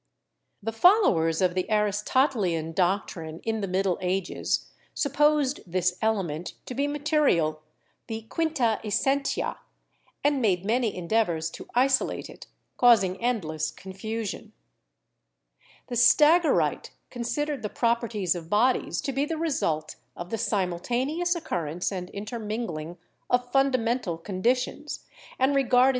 The 0.63 0.71
followers 0.71 1.41
of 1.43 1.53
the 1.53 1.67
Aristotelian 1.69 2.71
doctrine 2.71 3.39
in 3.43 3.61
the 3.61 3.67
Middle 3.67 3.99
Ages 4.01 4.65
supposed 4.95 5.59
this 5.67 5.95
'element' 6.01 6.55
to 6.65 6.73
be 6.73 6.87
material, 6.87 7.61
the 8.07 8.23
'quinta 8.23 8.79
essentia/ 8.83 9.59
and 10.23 10.41
made 10.41 10.65
many 10.65 10.97
endeavors 10.97 11.51
to 11.51 11.67
isolate 11.75 12.31
it, 12.31 12.47
causing 12.77 13.21
endless 13.21 13.69
confusion. 13.69 14.53
The 15.85 15.95
Stagirite 15.95 16.89
considered 17.11 17.61
the 17.61 17.69
properties 17.69 18.33
of 18.33 18.49
bodies 18.49 19.01
to 19.01 19.11
be 19.11 19.25
the 19.25 19.37
result 19.37 19.97
of 20.17 20.31
the 20.31 20.37
simultaneous 20.39 21.35
occurrence 21.35 21.91
and 21.91 22.09
intermingling 22.09 22.97
of 23.29 23.51
fundamental 23.51 24.17
conditions, 24.17 25.05
and 25.37 25.53
regarded 25.53 25.59
■Aristotle 25.59 25.59
and 25.59 25.61
His 25.61 25.69
Students. 25.69 25.89